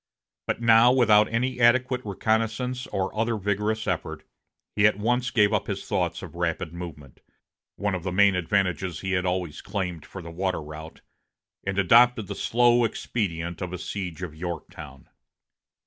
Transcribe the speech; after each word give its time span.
But 0.47 0.59
now, 0.61 0.91
without 0.91 1.31
any 1.31 1.59
adequate 1.59 2.01
reconnaissance 2.03 2.87
or 2.87 3.15
other 3.15 3.37
vigorous 3.37 3.85
effort, 3.85 4.27
he 4.75 4.87
at 4.87 4.97
once 4.97 5.29
gave 5.29 5.53
up 5.53 5.67
his 5.67 5.85
thoughts 5.85 6.23
of 6.23 6.33
rapid 6.33 6.73
movement, 6.73 7.19
one 7.75 7.93
of 7.93 8.01
the 8.01 8.11
main 8.11 8.33
advantages 8.33 9.01
he 9.01 9.11
had 9.11 9.27
always 9.27 9.61
claimed 9.61 10.03
for 10.03 10.23
the 10.23 10.31
water 10.31 10.59
route, 10.63 11.01
and 11.67 11.77
adopted 11.77 12.25
the 12.25 12.33
slow 12.33 12.83
expedient 12.83 13.61
of 13.61 13.73
a 13.73 13.77
siege 13.77 14.23
of 14.23 14.33
Yorktown. 14.33 15.07